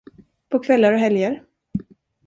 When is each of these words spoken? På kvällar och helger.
På 0.49 0.59
kvällar 0.59 0.93
och 0.93 0.99
helger. 0.99 1.43